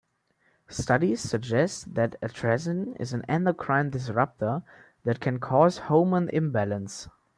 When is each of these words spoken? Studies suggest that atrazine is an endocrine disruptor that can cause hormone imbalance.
Studies 0.67 1.21
suggest 1.21 1.93
that 1.93 2.19
atrazine 2.23 2.99
is 2.99 3.13
an 3.13 3.21
endocrine 3.29 3.91
disruptor 3.91 4.63
that 5.03 5.19
can 5.19 5.39
cause 5.39 5.77
hormone 5.77 6.27
imbalance. 6.29 7.07